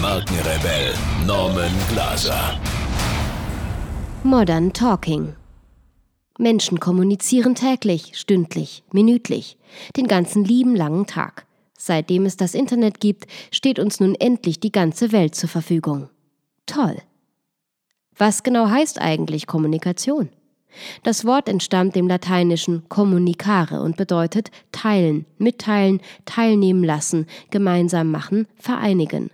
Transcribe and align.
Markenrebell 0.00 0.94
Norman 1.26 1.72
Glaser. 1.90 2.58
Modern 4.22 4.72
Talking. 4.72 5.34
Menschen 6.38 6.80
kommunizieren 6.80 7.54
täglich, 7.54 8.12
stündlich, 8.14 8.82
minütlich, 8.92 9.58
den 9.98 10.06
ganzen 10.06 10.42
lieben 10.42 10.74
langen 10.74 11.06
Tag. 11.06 11.44
Seitdem 11.76 12.24
es 12.24 12.38
das 12.38 12.54
Internet 12.54 13.00
gibt, 13.00 13.26
steht 13.50 13.78
uns 13.78 14.00
nun 14.00 14.14
endlich 14.14 14.58
die 14.58 14.72
ganze 14.72 15.12
Welt 15.12 15.34
zur 15.34 15.50
Verfügung. 15.50 16.08
Toll. 16.64 16.96
Was 18.16 18.42
genau 18.42 18.70
heißt 18.70 18.98
eigentlich 18.98 19.46
Kommunikation? 19.46 20.30
Das 21.02 21.26
Wort 21.26 21.46
entstammt 21.46 21.94
dem 21.94 22.08
lateinischen 22.08 22.88
communicare 22.88 23.82
und 23.82 23.98
bedeutet 23.98 24.50
teilen, 24.72 25.26
mitteilen, 25.36 26.00
teilnehmen 26.24 26.84
lassen, 26.84 27.26
gemeinsam 27.50 28.10
machen, 28.10 28.46
vereinigen. 28.56 29.30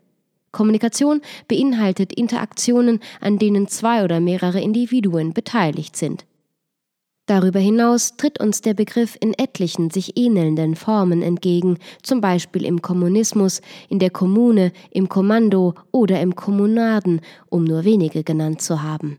Kommunikation 0.56 1.20
beinhaltet 1.48 2.14
Interaktionen, 2.14 3.00
an 3.20 3.38
denen 3.38 3.68
zwei 3.68 4.02
oder 4.04 4.20
mehrere 4.20 4.58
Individuen 4.58 5.34
beteiligt 5.34 5.96
sind. 5.96 6.24
Darüber 7.26 7.58
hinaus 7.58 8.16
tritt 8.16 8.40
uns 8.40 8.62
der 8.62 8.72
Begriff 8.72 9.18
in 9.20 9.34
etlichen 9.34 9.90
sich 9.90 10.16
ähnelnden 10.16 10.74
Formen 10.74 11.20
entgegen, 11.20 11.76
zum 12.02 12.22
Beispiel 12.22 12.64
im 12.64 12.80
Kommunismus, 12.80 13.60
in 13.90 13.98
der 13.98 14.08
Kommune, 14.08 14.72
im 14.90 15.10
Kommando 15.10 15.74
oder 15.92 16.20
im 16.22 16.34
Kommunaden, 16.34 17.20
um 17.50 17.64
nur 17.64 17.84
wenige 17.84 18.24
genannt 18.24 18.62
zu 18.62 18.82
haben. 18.82 19.18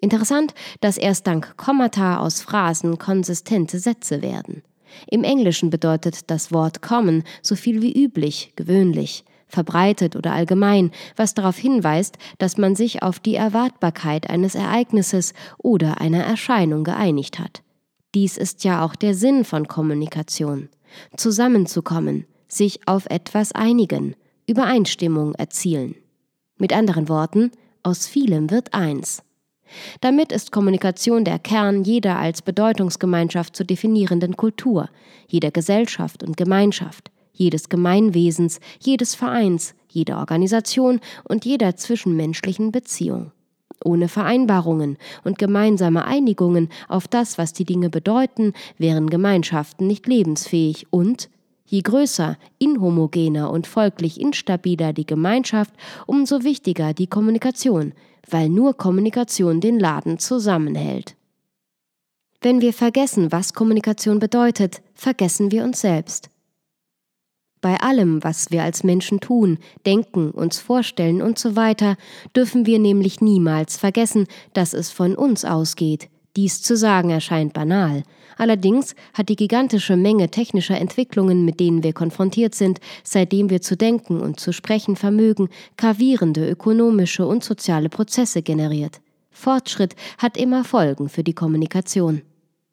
Interessant, 0.00 0.54
dass 0.80 0.96
erst 0.96 1.26
dank 1.26 1.58
Kommata 1.58 2.18
aus 2.18 2.40
Phrasen 2.40 2.96
konsistente 2.96 3.78
Sätze 3.78 4.22
werden. 4.22 4.62
Im 5.10 5.22
Englischen 5.22 5.68
bedeutet 5.68 6.30
das 6.30 6.50
Wort 6.50 6.80
common 6.80 7.24
so 7.42 7.56
viel 7.56 7.82
wie 7.82 7.92
üblich, 7.92 8.52
gewöhnlich, 8.56 9.24
verbreitet 9.52 10.16
oder 10.16 10.32
allgemein, 10.32 10.90
was 11.14 11.34
darauf 11.34 11.56
hinweist, 11.56 12.18
dass 12.38 12.56
man 12.56 12.74
sich 12.74 13.02
auf 13.02 13.20
die 13.20 13.36
Erwartbarkeit 13.36 14.28
eines 14.30 14.54
Ereignisses 14.54 15.34
oder 15.58 16.00
einer 16.00 16.24
Erscheinung 16.24 16.84
geeinigt 16.84 17.38
hat. 17.38 17.62
Dies 18.14 18.36
ist 18.36 18.64
ja 18.64 18.84
auch 18.84 18.96
der 18.96 19.14
Sinn 19.14 19.44
von 19.44 19.68
Kommunikation. 19.68 20.68
Zusammenzukommen, 21.16 22.26
sich 22.48 22.86
auf 22.86 23.06
etwas 23.06 23.52
einigen, 23.52 24.14
Übereinstimmung 24.46 25.34
erzielen. 25.34 25.94
Mit 26.58 26.72
anderen 26.72 27.08
Worten, 27.08 27.50
aus 27.82 28.06
vielem 28.06 28.50
wird 28.50 28.74
eins. 28.74 29.22
Damit 30.00 30.32
ist 30.32 30.52
Kommunikation 30.52 31.24
der 31.24 31.38
Kern 31.38 31.82
jeder 31.82 32.18
als 32.18 32.42
Bedeutungsgemeinschaft 32.42 33.56
zu 33.56 33.64
definierenden 33.64 34.36
Kultur, 34.36 34.90
jeder 35.28 35.50
Gesellschaft 35.50 36.22
und 36.22 36.36
Gemeinschaft, 36.36 37.10
jedes 37.42 37.68
Gemeinwesens, 37.68 38.60
jedes 38.80 39.14
Vereins, 39.14 39.74
jeder 39.88 40.18
Organisation 40.18 41.00
und 41.24 41.44
jeder 41.44 41.76
zwischenmenschlichen 41.76 42.72
Beziehung. 42.72 43.32
Ohne 43.84 44.08
Vereinbarungen 44.08 44.96
und 45.24 45.38
gemeinsame 45.38 46.04
Einigungen 46.04 46.68
auf 46.88 47.08
das, 47.08 47.36
was 47.36 47.52
die 47.52 47.64
Dinge 47.64 47.90
bedeuten, 47.90 48.52
wären 48.78 49.10
Gemeinschaften 49.10 49.86
nicht 49.86 50.06
lebensfähig 50.06 50.86
und 50.90 51.28
Je 51.72 51.80
größer, 51.80 52.36
inhomogener 52.58 53.50
und 53.50 53.66
folglich 53.66 54.20
instabiler 54.20 54.92
die 54.92 55.06
Gemeinschaft, 55.06 55.72
umso 56.06 56.42
wichtiger 56.42 56.92
die 56.92 57.06
Kommunikation, 57.06 57.94
weil 58.28 58.50
nur 58.50 58.76
Kommunikation 58.76 59.62
den 59.62 59.80
Laden 59.80 60.18
zusammenhält. 60.18 61.16
Wenn 62.42 62.60
wir 62.60 62.74
vergessen, 62.74 63.32
was 63.32 63.54
Kommunikation 63.54 64.18
bedeutet, 64.18 64.82
vergessen 64.92 65.50
wir 65.50 65.64
uns 65.64 65.80
selbst. 65.80 66.28
Bei 67.62 67.80
allem, 67.80 68.22
was 68.24 68.50
wir 68.50 68.64
als 68.64 68.82
Menschen 68.82 69.20
tun, 69.20 69.58
denken, 69.86 70.32
uns 70.32 70.58
vorstellen 70.58 71.22
und 71.22 71.38
so 71.38 71.54
weiter, 71.54 71.96
dürfen 72.36 72.66
wir 72.66 72.80
nämlich 72.80 73.20
niemals 73.20 73.76
vergessen, 73.76 74.26
dass 74.52 74.74
es 74.74 74.90
von 74.90 75.14
uns 75.14 75.44
ausgeht. 75.44 76.10
Dies 76.34 76.60
zu 76.60 76.76
sagen 76.76 77.10
erscheint 77.10 77.52
banal. 77.52 78.02
Allerdings 78.36 78.96
hat 79.14 79.28
die 79.28 79.36
gigantische 79.36 79.96
Menge 79.96 80.28
technischer 80.30 80.76
Entwicklungen, 80.76 81.44
mit 81.44 81.60
denen 81.60 81.84
wir 81.84 81.92
konfrontiert 81.92 82.56
sind, 82.56 82.80
seitdem 83.04 83.48
wir 83.48 83.60
zu 83.60 83.76
denken 83.76 84.20
und 84.20 84.40
zu 84.40 84.52
sprechen 84.52 84.96
vermögen, 84.96 85.48
gravierende 85.76 86.48
ökonomische 86.48 87.26
und 87.26 87.44
soziale 87.44 87.90
Prozesse 87.90 88.42
generiert. 88.42 89.00
Fortschritt 89.30 89.94
hat 90.18 90.36
immer 90.36 90.64
Folgen 90.64 91.08
für 91.08 91.22
die 91.22 91.34
Kommunikation. 91.34 92.22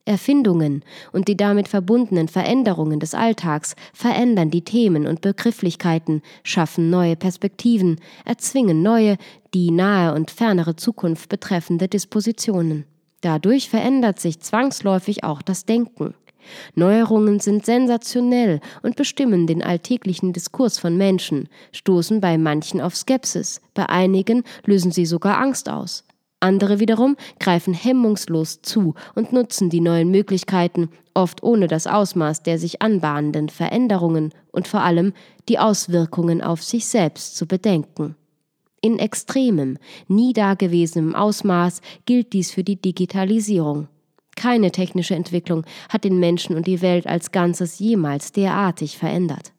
Erfindungen 0.05 0.83
und 1.11 1.27
die 1.27 1.37
damit 1.37 1.67
verbundenen 1.67 2.27
Veränderungen 2.27 2.99
des 2.99 3.13
Alltags 3.13 3.75
verändern 3.93 4.49
die 4.49 4.63
Themen 4.63 5.05
und 5.05 5.21
Begrifflichkeiten, 5.21 6.21
schaffen 6.43 6.89
neue 6.89 7.15
Perspektiven, 7.15 7.99
erzwingen 8.25 8.81
neue, 8.81 9.17
die 9.53 9.71
nahe 9.71 10.13
und 10.13 10.31
fernere 10.31 10.75
Zukunft 10.75 11.29
betreffende 11.29 11.87
Dispositionen. 11.87 12.85
Dadurch 13.21 13.69
verändert 13.69 14.19
sich 14.19 14.39
zwangsläufig 14.39 15.23
auch 15.23 15.41
das 15.41 15.65
Denken. 15.65 16.13
Neuerungen 16.75 17.39
sind 17.39 17.65
sensationell 17.65 18.59
und 18.81 18.95
bestimmen 18.95 19.45
den 19.45 19.61
alltäglichen 19.61 20.33
Diskurs 20.33 20.79
von 20.79 20.97
Menschen, 20.97 21.49
stoßen 21.71 22.21
bei 22.21 22.37
manchen 22.37 22.81
auf 22.81 22.95
Skepsis, 22.95 23.61
bei 23.73 23.87
einigen 23.87 24.43
lösen 24.65 24.91
sie 24.91 25.05
sogar 25.05 25.37
Angst 25.39 25.69
aus. 25.69 26.03
Andere 26.41 26.79
wiederum 26.79 27.17
greifen 27.39 27.73
hemmungslos 27.73 28.61
zu 28.61 28.93
und 29.13 29.33
nutzen 29.33 29.69
die 29.69 29.81
neuen 29.81 30.09
Möglichkeiten, 30.09 30.89
oft 31.13 31.43
ohne 31.43 31.67
das 31.67 31.85
Ausmaß 31.85 32.43
der 32.43 32.57
sich 32.57 32.81
anbahnenden 32.81 33.49
Veränderungen 33.49 34.33
und 34.51 34.67
vor 34.67 34.81
allem 34.81 35.13
die 35.49 35.59
Auswirkungen 35.59 36.41
auf 36.41 36.63
sich 36.63 36.85
selbst 36.85 37.35
zu 37.35 37.45
bedenken. 37.45 38.15
In 38.81 38.99
extremem, 38.99 39.77
nie 40.07 40.31
dagewesenem 40.31 41.13
Ausmaß 41.13 41.81
gilt 42.05 42.31
dies 42.31 42.51
für 42.51 42.63
die 42.63 42.81
Digitalisierung. 42.81 43.89
Keine 44.37 44.71
technische 44.71 45.15
Entwicklung 45.15 45.65
hat 45.89 46.05
den 46.05 46.19
Menschen 46.19 46.55
und 46.55 46.65
die 46.65 46.81
Welt 46.81 47.05
als 47.05 47.31
Ganzes 47.31 47.79
jemals 47.79 48.31
derartig 48.31 48.97
verändert. 48.97 49.51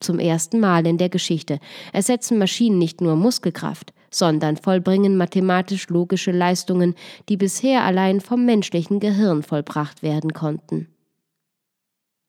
Zum 0.00 0.18
ersten 0.18 0.58
Mal 0.58 0.86
in 0.86 0.96
der 0.96 1.10
Geschichte 1.10 1.58
ersetzen 1.92 2.38
Maschinen 2.38 2.78
nicht 2.78 3.02
nur 3.02 3.14
Muskelkraft, 3.14 3.92
sondern 4.14 4.56
vollbringen 4.56 5.16
mathematisch 5.16 5.88
logische 5.88 6.32
Leistungen, 6.32 6.94
die 7.28 7.36
bisher 7.36 7.84
allein 7.84 8.20
vom 8.20 8.44
menschlichen 8.44 9.00
Gehirn 9.00 9.42
vollbracht 9.42 10.02
werden 10.02 10.32
konnten. 10.32 10.88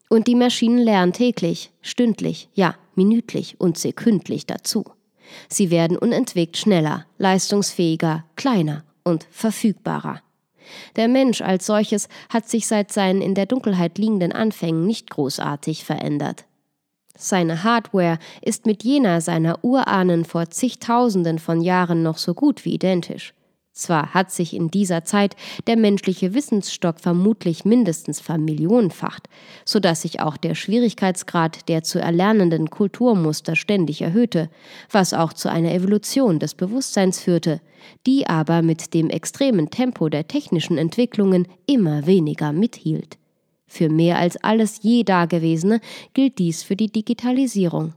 Und 0.10 0.28
die 0.28 0.36
Maschinen 0.36 0.78
lernen 0.78 1.14
täglich, 1.14 1.72
stündlich, 1.82 2.50
ja, 2.54 2.76
minütlich 2.96 3.60
und 3.60 3.78
sekündlich 3.78 4.46
dazu. 4.46 4.86
Sie 5.50 5.72
werden 5.72 5.98
unentwegt 5.98 6.58
schneller, 6.58 7.06
leistungsfähiger, 7.18 8.24
kleiner 8.36 8.84
und 9.04 9.26
verfügbarer. 9.32 10.22
Der 10.96 11.08
Mensch 11.08 11.42
als 11.42 11.66
solches 11.66 12.08
hat 12.30 12.48
sich 12.48 12.68
seit 12.68 12.92
seinen 12.92 13.22
in 13.22 13.36
der 13.36 13.46
Dunkelheit 13.46 13.98
liegenden 13.98 14.32
Anfängen 14.32 14.86
nicht 14.86 15.10
großartig 15.10 15.84
verändert. 15.84 16.46
Seine 17.18 17.64
Hardware 17.64 18.18
ist 18.42 18.66
mit 18.66 18.84
jener 18.84 19.22
seiner 19.22 19.64
Urahnen 19.64 20.26
vor 20.26 20.50
zigtausenden 20.50 21.38
von 21.38 21.62
Jahren 21.62 22.02
noch 22.02 22.18
so 22.18 22.34
gut 22.34 22.66
wie 22.66 22.74
identisch. 22.74 23.34
Zwar 23.74 24.14
hat 24.14 24.32
sich 24.32 24.56
in 24.56 24.70
dieser 24.70 25.04
Zeit 25.04 25.36
der 25.66 25.78
menschliche 25.78 26.36
Wissensstock 26.36 27.00
vermutlich 27.00 27.66
mindestens 27.66 28.20
vermillionenfacht, 28.20 29.28
so 29.66 29.80
dass 29.80 30.04
sich 30.04 30.20
auch 30.20 30.38
der 30.38 30.54
Schwierigkeitsgrad 30.54 31.68
der 31.70 31.82
zu 31.82 32.00
erlernenden 32.00 32.70
Kulturmuster 32.70 33.56
ständig 33.56 34.04
erhöhte, 34.04 34.52
was 34.92 35.16
auch 35.16 35.34
zu 35.34 35.50
einer 35.50 35.74
Evolution 35.74 36.38
des 36.38 36.54
Bewusstseins 36.54 37.20
führte, 37.20 37.62
die 38.06 38.28
aber 38.28 38.62
mit 38.62 38.94
dem 38.94 39.10
extremen 39.10 39.72
Tempo 39.72 40.08
der 40.08 40.28
technischen 40.28 40.78
Entwicklungen 40.78 41.48
immer 41.66 42.06
weniger 42.06 42.54
mithielt. 42.54 43.18
Für 43.74 43.90
mehr 43.90 44.20
als 44.20 44.38
alles 44.44 44.84
je 44.84 45.04
Dagewesene 45.04 45.82
gilt 46.14 46.38
dies 46.38 46.62
für 46.62 46.76
die 46.76 46.92
Digitalisierung. 46.92 47.96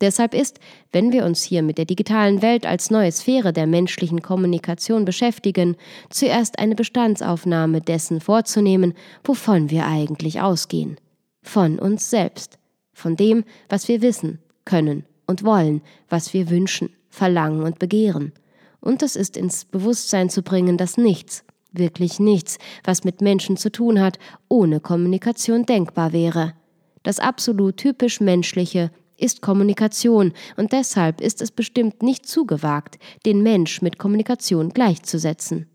Deshalb 0.00 0.34
ist, 0.34 0.60
wenn 0.92 1.10
wir 1.10 1.24
uns 1.24 1.42
hier 1.42 1.64
mit 1.64 1.78
der 1.78 1.84
digitalen 1.84 2.42
Welt 2.42 2.64
als 2.64 2.92
neue 2.92 3.10
Sphäre 3.10 3.52
der 3.52 3.66
menschlichen 3.66 4.22
Kommunikation 4.22 5.04
beschäftigen, 5.04 5.74
zuerst 6.10 6.60
eine 6.60 6.76
Bestandsaufnahme 6.76 7.80
dessen 7.80 8.20
vorzunehmen, 8.20 8.94
wovon 9.24 9.68
wir 9.68 9.88
eigentlich 9.88 10.40
ausgehen. 10.40 10.96
Von 11.42 11.80
uns 11.80 12.08
selbst, 12.08 12.60
von 12.92 13.16
dem, 13.16 13.42
was 13.68 13.88
wir 13.88 14.02
wissen, 14.02 14.38
können 14.64 15.06
und 15.26 15.42
wollen, 15.42 15.82
was 16.08 16.34
wir 16.34 16.50
wünschen, 16.50 16.90
verlangen 17.08 17.64
und 17.64 17.80
begehren. 17.80 18.32
Und 18.78 19.02
es 19.02 19.16
ist 19.16 19.36
ins 19.36 19.64
Bewusstsein 19.64 20.30
zu 20.30 20.42
bringen, 20.42 20.76
dass 20.76 20.96
nichts, 20.96 21.42
wirklich 21.78 22.18
nichts, 22.20 22.58
was 22.84 23.04
mit 23.04 23.20
Menschen 23.20 23.56
zu 23.56 23.70
tun 23.70 24.00
hat, 24.00 24.18
ohne 24.48 24.80
Kommunikation 24.80 25.66
denkbar 25.66 26.12
wäre. 26.12 26.54
Das 27.02 27.20
absolut 27.20 27.76
typisch 27.76 28.20
Menschliche 28.20 28.90
ist 29.18 29.40
Kommunikation, 29.40 30.32
und 30.56 30.72
deshalb 30.72 31.20
ist 31.20 31.40
es 31.40 31.50
bestimmt 31.50 32.02
nicht 32.02 32.26
zugewagt, 32.26 32.98
den 33.24 33.42
Mensch 33.42 33.80
mit 33.82 33.98
Kommunikation 33.98 34.70
gleichzusetzen. 34.70 35.68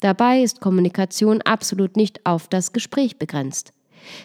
Dabei 0.00 0.42
ist 0.42 0.60
Kommunikation 0.60 1.42
absolut 1.42 1.96
nicht 1.96 2.24
auf 2.24 2.46
das 2.48 2.72
Gespräch 2.72 3.18
begrenzt. 3.18 3.72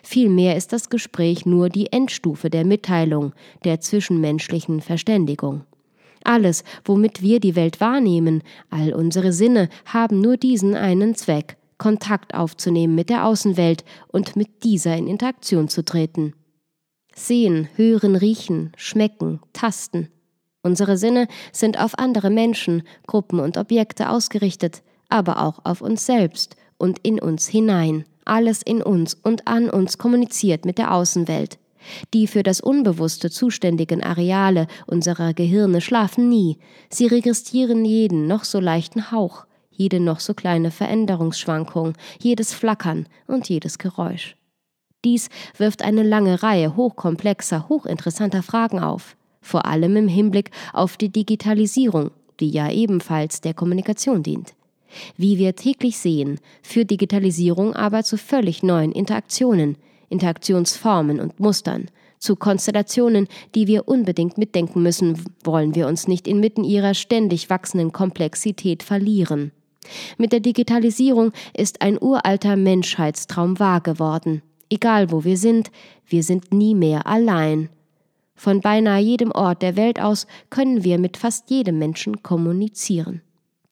Vielmehr 0.04 0.56
ist 0.56 0.72
das 0.72 0.90
Gespräch 0.90 1.46
nur 1.46 1.70
die 1.70 1.92
Endstufe 1.92 2.50
der 2.50 2.64
Mitteilung, 2.64 3.34
der 3.64 3.80
zwischenmenschlichen 3.80 4.82
Verständigung. 4.82 5.64
Alles, 6.24 6.64
womit 6.86 7.22
wir 7.22 7.40
die 7.40 7.56
Welt 7.56 7.82
wahrnehmen, 7.82 8.44
all 8.70 8.94
unsere 8.94 9.34
Sinne 9.34 9.70
haben 9.86 10.22
nur 10.22 10.38
diesen 10.38 10.76
einen 10.76 11.16
Zweck, 11.16 11.58
Kontakt 11.78 12.34
aufzunehmen 12.34 12.96
mit 12.96 13.10
der 13.10 13.26
Außenwelt 13.26 13.84
und 14.08 14.36
mit 14.36 14.64
dieser 14.64 14.96
in 14.96 15.08
Interaktion 15.08 15.68
zu 15.68 15.84
treten. 15.84 16.34
Sehen, 17.16 17.68
hören, 17.76 18.16
riechen, 18.16 18.72
schmecken, 18.78 19.40
tasten. 19.52 20.10
Unsere 20.64 20.98
Sinne 20.98 21.28
sind 21.52 21.80
auf 21.80 22.00
andere 22.00 22.30
Menschen, 22.30 22.84
Gruppen 23.06 23.40
und 23.40 23.58
Objekte 23.58 24.10
ausgerichtet, 24.10 24.82
aber 25.10 25.44
auch 25.44 25.60
auf 25.66 25.82
uns 25.82 26.06
selbst 26.06 26.56
und 26.78 27.00
in 27.00 27.20
uns 27.20 27.48
hinein. 27.48 28.06
Alles 28.26 28.62
in 28.62 28.82
uns 28.82 29.14
und 29.14 29.48
an 29.48 29.70
uns 29.70 29.98
kommuniziert 29.98 30.64
mit 30.64 30.78
der 30.78 30.94
Außenwelt. 30.94 31.60
Die 32.14 32.28
für 32.28 32.44
das 32.44 32.62
Unbewusste 32.62 33.30
zuständigen 33.30 34.04
Areale 34.04 34.68
unserer 34.88 35.34
Gehirne 35.34 35.82
schlafen 35.82 36.30
nie. 36.30 36.58
Sie 36.90 37.08
registrieren 37.08 37.86
jeden 37.86 38.28
noch 38.28 38.44
so 38.44 38.60
leichten 38.60 39.12
Hauch, 39.12 39.46
jede 39.72 40.00
noch 40.00 40.20
so 40.20 40.34
kleine 40.34 40.72
Veränderungsschwankung, 40.72 41.94
jedes 42.20 42.54
Flackern 42.54 43.08
und 43.28 43.50
jedes 43.50 43.78
Geräusch. 43.78 44.36
Dies 45.04 45.30
wirft 45.58 45.82
eine 45.82 46.04
lange 46.04 46.44
Reihe 46.44 46.76
hochkomplexer, 46.76 47.68
hochinteressanter 47.68 48.44
Fragen 48.44 48.80
auf, 48.80 49.18
vor 49.42 49.66
allem 49.66 49.98
im 49.98 50.08
Hinblick 50.08 50.52
auf 50.72 50.96
die 50.96 51.10
Digitalisierung, 51.10 52.12
die 52.40 52.50
ja 52.50 52.72
ebenfalls 52.72 53.42
der 53.42 53.54
Kommunikation 53.54 54.24
dient. 54.24 54.54
Wie 55.18 55.38
wir 55.38 55.56
täglich 55.56 55.98
sehen, 55.98 56.40
führt 56.62 56.92
Digitalisierung 56.92 57.76
aber 57.76 58.04
zu 58.04 58.18
völlig 58.18 58.64
neuen 58.64 58.92
Interaktionen, 58.92 59.76
Interaktionsformen 60.14 61.20
und 61.20 61.40
Mustern, 61.40 61.90
zu 62.20 62.38
Konstellationen, 62.38 63.28
die 63.54 63.68
wir 63.68 63.90
unbedingt 63.90 64.38
mitdenken 64.38 64.82
müssen, 64.82 65.22
wollen 65.44 65.76
wir 65.76 65.88
uns 65.88 66.08
nicht 66.08 66.26
inmitten 66.26 66.64
ihrer 66.64 66.94
ständig 66.94 67.50
wachsenden 67.50 67.92
Komplexität 67.92 68.82
verlieren. 68.82 69.52
Mit 70.18 70.32
der 70.32 70.40
Digitalisierung 70.40 71.34
ist 71.58 71.82
ein 71.82 72.02
uralter 72.02 72.56
Menschheitstraum 72.56 73.60
wahr 73.60 73.82
geworden. 73.82 74.42
Egal 74.70 75.12
wo 75.12 75.26
wir 75.26 75.38
sind, 75.38 75.70
wir 76.08 76.24
sind 76.24 76.54
nie 76.54 76.76
mehr 76.76 77.06
allein. 77.06 77.68
Von 78.36 78.62
beinahe 78.62 79.02
jedem 79.02 79.32
Ort 79.32 79.62
der 79.62 79.76
Welt 79.76 80.00
aus 80.00 80.26
können 80.50 80.86
wir 80.86 80.98
mit 81.00 81.18
fast 81.18 81.50
jedem 81.50 81.78
Menschen 81.78 82.24
kommunizieren. 82.24 83.22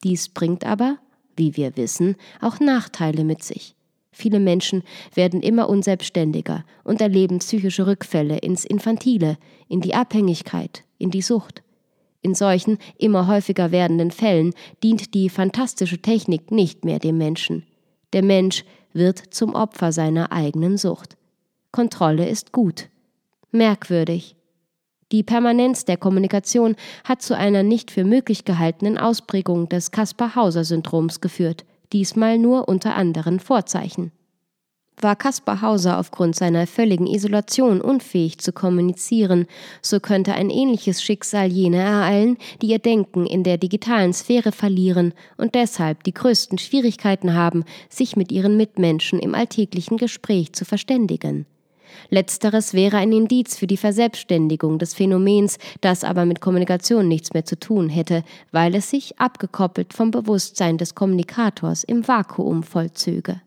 Dies 0.03 0.27
bringt 0.27 0.65
aber 0.65 0.97
wie 1.35 1.57
wir 1.57 1.75
wissen, 1.77 2.15
auch 2.39 2.59
Nachteile 2.59 3.23
mit 3.23 3.43
sich. 3.43 3.75
Viele 4.11 4.39
Menschen 4.39 4.83
werden 5.13 5.41
immer 5.41 5.69
unselbstständiger 5.69 6.65
und 6.83 7.01
erleben 7.01 7.39
psychische 7.39 7.87
Rückfälle 7.87 8.37
ins 8.37 8.65
Infantile, 8.65 9.37
in 9.67 9.81
die 9.81 9.95
Abhängigkeit, 9.95 10.83
in 10.97 11.11
die 11.11 11.21
Sucht. 11.21 11.63
In 12.21 12.35
solchen 12.35 12.77
immer 12.97 13.27
häufiger 13.27 13.71
werdenden 13.71 14.11
Fällen 14.11 14.53
dient 14.83 15.13
die 15.13 15.29
fantastische 15.29 16.01
Technik 16.01 16.51
nicht 16.51 16.85
mehr 16.85 16.99
dem 16.99 17.17
Menschen. 17.17 17.65
Der 18.13 18.23
Mensch 18.23 18.65
wird 18.93 19.17
zum 19.33 19.55
Opfer 19.55 19.91
seiner 19.91 20.31
eigenen 20.31 20.77
Sucht. 20.77 21.17
Kontrolle 21.71 22.27
ist 22.27 22.51
gut. 22.51 22.89
Merkwürdig, 23.51 24.35
die 25.11 25.23
Permanenz 25.23 25.83
der 25.83 25.97
Kommunikation 25.97 26.75
hat 27.03 27.21
zu 27.21 27.35
einer 27.35 27.63
nicht 27.63 27.91
für 27.91 28.05
möglich 28.05 28.45
gehaltenen 28.45 28.97
Ausprägung 28.97 29.67
des 29.67 29.91
Kaspar-Hauser-Syndroms 29.91 31.19
geführt, 31.19 31.65
diesmal 31.93 32.37
nur 32.37 32.67
unter 32.67 32.95
anderen 32.95 33.39
Vorzeichen. 33.39 34.11
War 34.99 35.15
Kaspar 35.15 35.61
Hauser 35.61 35.97
aufgrund 35.99 36.35
seiner 36.35 36.67
völligen 36.67 37.07
Isolation 37.07 37.81
unfähig 37.81 38.37
zu 38.37 38.51
kommunizieren, 38.53 39.47
so 39.81 39.99
könnte 39.99 40.33
ein 40.33 40.51
ähnliches 40.51 41.01
Schicksal 41.01 41.47
jene 41.47 41.77
ereilen, 41.77 42.37
die 42.61 42.67
ihr 42.67 42.79
Denken 42.79 43.25
in 43.25 43.43
der 43.43 43.57
digitalen 43.57 44.13
Sphäre 44.13 44.51
verlieren 44.51 45.13
und 45.37 45.55
deshalb 45.55 46.03
die 46.03 46.13
größten 46.13 46.59
Schwierigkeiten 46.59 47.33
haben, 47.33 47.63
sich 47.89 48.15
mit 48.15 48.31
ihren 48.31 48.57
Mitmenschen 48.57 49.19
im 49.19 49.33
alltäglichen 49.33 49.97
Gespräch 49.97 50.53
zu 50.53 50.65
verständigen. 50.65 51.47
Letzteres 52.09 52.73
wäre 52.73 52.97
ein 52.97 53.11
Indiz 53.11 53.57
für 53.57 53.67
die 53.67 53.77
Verselbstständigung 53.77 54.79
des 54.79 54.93
Phänomens, 54.93 55.57
das 55.81 56.03
aber 56.03 56.25
mit 56.25 56.41
Kommunikation 56.41 57.07
nichts 57.07 57.33
mehr 57.33 57.45
zu 57.45 57.59
tun 57.59 57.89
hätte, 57.89 58.23
weil 58.51 58.75
es 58.75 58.89
sich, 58.89 59.19
abgekoppelt 59.19 59.93
vom 59.93 60.11
Bewusstsein 60.11 60.77
des 60.77 60.95
Kommunikators, 60.95 61.83
im 61.83 62.07
Vakuum 62.07 62.63
vollzöge. 62.63 63.41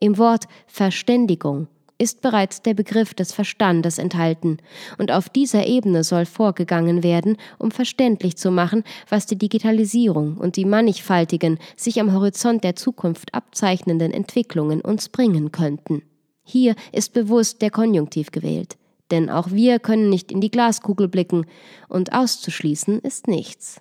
Im 0.00 0.18
Wort 0.18 0.44
Verständigung 0.66 1.68
ist 1.98 2.20
bereits 2.20 2.62
der 2.62 2.74
Begriff 2.74 3.14
des 3.14 3.32
Verstandes 3.32 3.98
enthalten, 3.98 4.58
und 4.98 5.12
auf 5.12 5.28
dieser 5.28 5.66
Ebene 5.66 6.04
soll 6.04 6.26
vorgegangen 6.26 7.02
werden, 7.02 7.36
um 7.58 7.70
verständlich 7.70 8.36
zu 8.36 8.50
machen, 8.50 8.84
was 9.08 9.26
die 9.26 9.38
Digitalisierung 9.38 10.36
und 10.36 10.56
die 10.56 10.64
mannigfaltigen, 10.64 11.58
sich 11.76 12.00
am 12.00 12.12
Horizont 12.12 12.64
der 12.64 12.76
Zukunft 12.76 13.32
abzeichnenden 13.32 14.12
Entwicklungen 14.12 14.80
uns 14.80 15.08
bringen 15.08 15.52
könnten. 15.52 16.02
Hier 16.44 16.76
ist 16.92 17.12
bewusst 17.12 17.62
der 17.62 17.70
Konjunktiv 17.70 18.30
gewählt, 18.30 18.76
denn 19.10 19.30
auch 19.30 19.50
wir 19.50 19.78
können 19.78 20.10
nicht 20.10 20.30
in 20.30 20.40
die 20.40 20.50
Glaskugel 20.50 21.08
blicken, 21.08 21.46
und 21.88 22.12
auszuschließen 22.12 23.00
ist 23.00 23.28
nichts. 23.28 23.80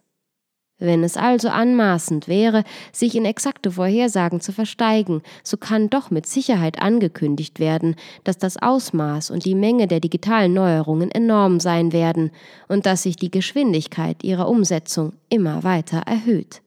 Wenn 0.79 1.03
es 1.03 1.17
also 1.17 1.49
anmaßend 1.49 2.27
wäre, 2.27 2.63
sich 2.91 3.15
in 3.15 3.25
exakte 3.25 3.71
Vorhersagen 3.71 4.41
zu 4.41 4.51
versteigen, 4.51 5.21
so 5.43 5.55
kann 5.55 5.89
doch 5.89 6.09
mit 6.09 6.25
Sicherheit 6.25 6.81
angekündigt 6.81 7.59
werden, 7.59 7.95
dass 8.23 8.37
das 8.37 8.57
Ausmaß 8.57 9.29
und 9.29 9.45
die 9.45 9.55
Menge 9.55 9.87
der 9.87 9.99
digitalen 9.99 10.53
Neuerungen 10.53 11.11
enorm 11.11 11.59
sein 11.59 11.93
werden 11.93 12.31
und 12.67 12.85
dass 12.85 13.03
sich 13.03 13.15
die 13.15 13.31
Geschwindigkeit 13.31 14.23
ihrer 14.23 14.49
Umsetzung 14.49 15.13
immer 15.29 15.63
weiter 15.63 15.99
erhöht. 15.99 16.62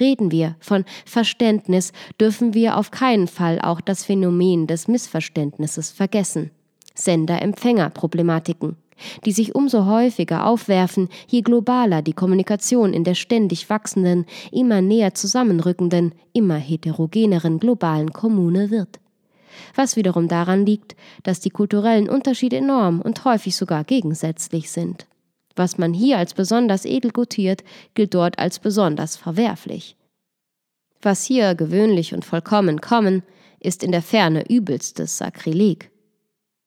Reden 0.00 0.32
wir 0.32 0.56
von 0.58 0.84
Verständnis, 1.04 1.92
dürfen 2.18 2.54
wir 2.54 2.76
auf 2.78 2.90
keinen 2.90 3.28
Fall 3.28 3.60
auch 3.60 3.80
das 3.80 4.04
Phänomen 4.04 4.66
des 4.66 4.88
Missverständnisses 4.88 5.90
vergessen. 5.90 6.50
Sender-Empfänger-Problematiken, 6.94 8.76
die 9.24 9.32
sich 9.32 9.54
umso 9.54 9.86
häufiger 9.86 10.46
aufwerfen, 10.46 11.08
je 11.28 11.42
globaler 11.42 12.02
die 12.02 12.12
Kommunikation 12.12 12.92
in 12.92 13.04
der 13.04 13.14
ständig 13.14 13.70
wachsenden, 13.70 14.26
immer 14.50 14.80
näher 14.80 15.14
zusammenrückenden, 15.14 16.14
immer 16.32 16.56
heterogeneren 16.56 17.58
globalen 17.58 18.12
Kommune 18.12 18.70
wird. 18.70 18.98
Was 19.74 19.96
wiederum 19.96 20.28
daran 20.28 20.64
liegt, 20.64 20.96
dass 21.22 21.40
die 21.40 21.50
kulturellen 21.50 22.08
Unterschiede 22.08 22.56
enorm 22.56 23.00
und 23.00 23.24
häufig 23.24 23.56
sogar 23.56 23.84
gegensätzlich 23.84 24.70
sind. 24.70 25.06
Was 25.60 25.76
man 25.76 25.92
hier 25.92 26.16
als 26.16 26.32
besonders 26.32 26.86
edel 26.86 27.10
gutiert, 27.10 27.64
gilt 27.92 28.14
dort 28.14 28.38
als 28.38 28.60
besonders 28.60 29.18
verwerflich. 29.18 29.94
Was 31.02 31.24
hier 31.24 31.54
gewöhnlich 31.54 32.14
und 32.14 32.24
vollkommen 32.24 32.80
kommen, 32.80 33.22
ist 33.58 33.84
in 33.84 33.92
der 33.92 34.00
Ferne 34.00 34.48
übelstes 34.48 35.18
Sakrileg. 35.18 35.90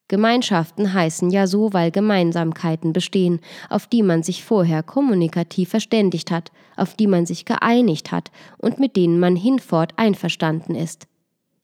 Gemeinschaften 0.09 0.93
heißen 0.93 1.31
ja 1.31 1.47
so, 1.47 1.73
weil 1.73 1.89
Gemeinsamkeiten 1.89 2.93
bestehen, 2.93 3.39
auf 3.67 3.87
die 3.87 4.03
man 4.03 4.21
sich 4.21 4.43
vorher 4.43 4.83
kommunikativ 4.83 5.69
verständigt 5.69 6.29
hat, 6.29 6.51
auf 6.77 6.93
die 6.93 7.07
man 7.07 7.25
sich 7.25 7.45
geeinigt 7.45 8.11
hat 8.11 8.29
und 8.59 8.77
mit 8.77 8.95
denen 8.95 9.19
man 9.19 9.35
hinfort 9.35 9.93
einverstanden 9.95 10.75
ist. 10.75 11.07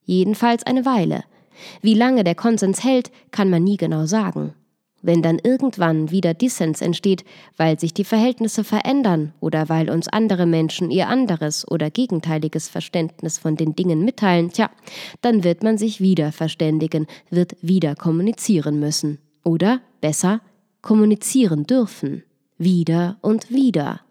Jedenfalls 0.04 0.64
eine 0.64 0.84
Weile. 0.84 1.26
Wie 1.84 1.94
lange 1.94 2.24
der 2.24 2.34
Konsens 2.34 2.84
hält, 2.84 3.12
kann 3.30 3.52
man 3.52 3.64
nie 3.64 3.78
genau 3.78 4.08
sagen. 4.08 4.56
Wenn 5.02 5.22
dann 5.22 5.40
irgendwann 5.42 6.12
wieder 6.12 6.34
Dissens 6.34 6.82
entsteht, 6.82 7.24
weil 7.56 7.80
sich 7.80 7.94
die 7.94 8.04
Verhältnisse 8.04 8.64
verändern 8.64 9.34
oder 9.40 9.70
weil 9.70 9.90
uns 9.90 10.08
andere 10.08 10.46
Menschen 10.46 10.92
ihr 10.92 11.08
anderes 11.08 11.66
oder 11.68 11.90
gegenteiliges 11.90 12.68
Verständnis 12.68 13.38
von 13.38 13.56
den 13.56 13.76
Dingen 13.76 14.04
mitteilen, 14.04 14.52
tja, 14.52 14.70
dann 15.22 15.44
wird 15.44 15.64
man 15.64 15.78
sich 15.78 16.02
wieder 16.02 16.32
verständigen, 16.32 17.08
wird 17.30 17.56
wieder 17.62 17.96
kommunizieren 17.96 18.80
müssen. 18.80 19.20
Oder, 19.44 19.82
besser, 20.02 20.42
kommunizieren 20.82 21.66
dürfen. 21.66 22.24
Wieder 22.58 23.18
und 23.22 23.50
wieder. 23.50 24.02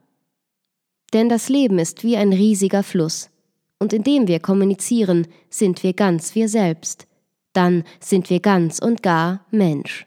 Denn 1.12 1.28
das 1.28 1.48
Leben 1.48 1.78
ist 1.78 2.02
wie 2.02 2.16
ein 2.16 2.32
riesiger 2.32 2.82
Fluss. 2.82 3.30
Und 3.78 3.92
indem 3.92 4.26
wir 4.26 4.40
kommunizieren, 4.40 5.26
sind 5.50 5.82
wir 5.82 5.92
ganz 5.92 6.34
wir 6.34 6.48
selbst. 6.48 7.06
Dann 7.52 7.84
sind 8.00 8.30
wir 8.30 8.40
ganz 8.40 8.78
und 8.78 9.02
gar 9.02 9.44
Mensch. 9.50 10.06